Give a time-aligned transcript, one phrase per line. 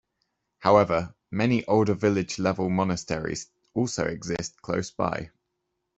[0.57, 5.29] However, many older village level monasteries also exist close by.